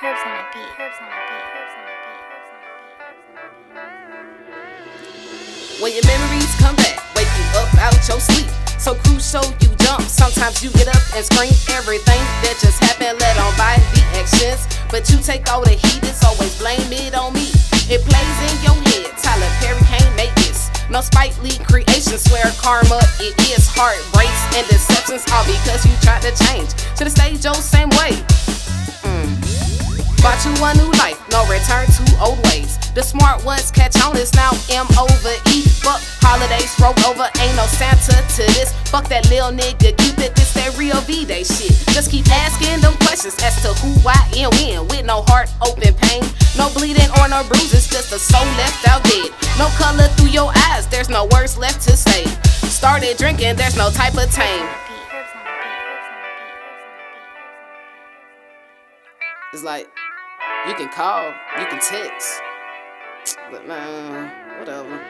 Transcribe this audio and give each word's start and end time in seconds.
Herbs 0.00 0.20
on 0.24 0.32
a 0.32 0.44
beat. 0.56 0.72
Herbs 0.80 0.96
on 1.04 1.06
a 1.06 1.20
beat. 1.28 1.44
Herbs 1.52 1.76
on 1.76 1.84
a 1.84 1.92
beat. 1.92 2.22
When 5.82 5.92
your 5.92 6.06
memories 6.08 6.48
come 6.56 6.74
back, 6.76 6.96
wake 7.14 7.28
you 7.28 7.44
up 7.60 7.68
out 7.76 8.00
your 8.08 8.18
sleep. 8.18 8.48
So 8.80 8.94
crucial, 9.04 9.44
you 9.60 9.68
jump. 9.84 10.02
Sometimes 10.08 10.62
you 10.64 10.70
get 10.72 10.88
up 10.88 11.02
and 11.14 11.24
scream 11.24 11.52
everything 11.76 12.18
that 12.42 12.56
just 12.58 12.80
happened. 12.80 13.20
Let 13.20 13.36
on 13.36 13.52
by 13.60 13.76
the 13.92 14.02
actions, 14.16 14.64
but 14.90 15.06
you 15.12 15.20
take 15.20 15.46
all 15.52 15.60
the 15.62 15.76
heat. 15.76 16.02
It's 16.08 16.24
always 16.24 16.56
blame 16.58 16.88
it 16.90 17.14
on 17.14 17.34
me. 17.34 17.52
It 17.92 18.00
plays 18.02 18.38
in 18.48 18.56
your 18.64 18.78
head. 18.88 19.12
Tyler 19.20 19.52
Perry 19.60 19.78
can't 19.86 20.16
make 20.16 20.34
this. 20.40 20.72
No 20.88 21.02
Spike 21.02 21.36
Lee 21.44 21.60
creation. 21.68 22.16
Swear 22.16 22.50
karma, 22.58 23.04
it 23.20 23.36
is 23.52 23.68
heartbreaks 23.68 24.42
and 24.56 24.66
deceptions. 24.72 25.22
All 25.30 25.44
because 25.44 25.84
you 25.84 25.92
tried 26.00 26.24
to 26.24 26.32
change. 26.48 26.72
Should've 26.96 27.12
stayed 27.12 27.44
your 27.44 27.52
oh, 27.54 27.60
same 27.60 27.92
way. 28.00 28.24
Bought 29.02 29.41
you 30.44 30.52
a 30.64 30.74
new 30.74 30.90
life, 30.98 31.18
no 31.30 31.46
return 31.46 31.86
to 31.86 32.04
old 32.18 32.38
ways. 32.50 32.78
The 32.94 33.02
smart 33.02 33.44
ones 33.44 33.70
catch 33.70 33.94
on, 34.02 34.16
it's 34.16 34.34
now 34.34 34.50
M 34.70 34.86
over 34.98 35.34
E. 35.54 35.62
Fuck 35.80 36.02
holidays, 36.18 36.74
roll 36.82 36.94
over, 37.06 37.30
ain't 37.40 37.56
no 37.56 37.66
Santa 37.66 38.18
to 38.18 38.44
this. 38.58 38.72
Fuck 38.90 39.08
that 39.08 39.28
lil 39.30 39.52
nigga, 39.54 39.96
keep 39.96 40.18
it, 40.18 40.34
this 40.34 40.52
that 40.54 40.76
real 40.76 41.00
V 41.06 41.24
Day 41.24 41.44
shit. 41.44 41.72
Just 41.94 42.10
keep 42.10 42.26
asking 42.28 42.80
them 42.82 42.94
questions 43.06 43.38
as 43.42 43.54
to 43.62 43.70
who, 43.80 43.94
why, 44.02 44.18
and 44.36 44.50
when. 44.58 44.88
With 44.88 45.06
no 45.06 45.22
heart, 45.30 45.48
open 45.62 45.94
pain, 45.94 46.22
no 46.58 46.68
bleeding 46.74 47.10
or 47.22 47.28
no 47.28 47.46
bruises, 47.46 47.86
just 47.86 48.12
a 48.12 48.18
soul 48.18 48.44
left 48.58 48.82
out 48.88 49.02
dead. 49.04 49.30
No 49.58 49.70
color 49.78 50.08
through 50.18 50.34
your 50.34 50.50
eyes, 50.70 50.86
there's 50.88 51.08
no 51.08 51.26
words 51.30 51.56
left 51.56 51.82
to 51.86 51.96
say. 51.96 52.26
Started 52.66 53.16
drinking, 53.16 53.56
there's 53.56 53.76
no 53.76 53.90
type 53.90 54.18
of 54.18 54.30
tame. 54.32 54.66
It's 59.52 59.62
like 59.62 59.86
you 60.68 60.74
can 60.74 60.88
call, 60.88 61.26
you 61.58 61.66
can 61.66 61.80
text, 61.80 62.40
but 63.50 63.66
man, 63.66 64.30
whatever. 64.60 65.00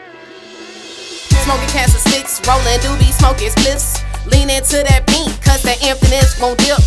Smoking 1.45 1.69
cans 1.69 1.93
of 1.95 2.01
sticks, 2.01 2.41
rolling 2.49 2.81
doobies, 2.81 3.21
smoking 3.21 3.51
spliffs. 3.51 4.01
Lean 4.33 4.49
into 4.49 4.81
that 4.81 5.05
pink, 5.07 5.29
cause 5.45 5.63
that 5.65 5.77
emptiness 5.85 6.41
won't 6.41 6.57
dip. 6.57 6.81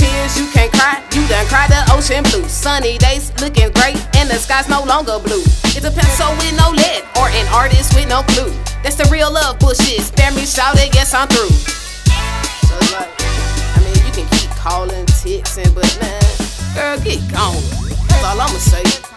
Tears 0.00 0.32
you 0.38 0.48
can't 0.56 0.72
cry, 0.72 1.04
you 1.12 1.28
done 1.28 1.44
cried 1.52 1.68
the 1.68 1.82
ocean 1.92 2.24
blue. 2.32 2.48
Sunny 2.48 2.96
days 2.96 3.28
looking 3.42 3.68
great, 3.76 4.00
and 4.16 4.30
the 4.30 4.40
sky's 4.40 4.68
no 4.68 4.80
longer 4.84 5.20
blue. 5.20 5.44
It's 5.76 5.84
a 5.84 5.92
pencil 5.92 6.32
with 6.40 6.56
no 6.56 6.72
lead, 6.72 7.04
or 7.20 7.28
an 7.28 7.46
artist 7.52 7.92
with 7.92 8.08
no 8.08 8.22
clue. 8.32 8.48
That's 8.80 8.96
the 8.96 9.04
real 9.12 9.28
love 9.30 9.58
bullshit. 9.58 10.00
Spare 10.00 10.32
me 10.32 10.46
shouting, 10.48 10.88
yes, 10.96 11.12
I'm 11.12 11.28
through. 11.28 11.52
So 11.52 12.76
like, 12.96 13.12
I 13.12 13.78
mean, 13.84 14.00
you 14.08 14.12
can 14.16 14.26
keep 14.40 14.48
calling, 14.56 15.04
texting, 15.20 15.68
but 15.76 15.84
man, 16.00 16.24
girl, 16.72 16.96
get 17.04 17.20
gone. 17.28 17.85
All 18.26 18.40
I'ma 18.40 18.58
say. 18.58 19.15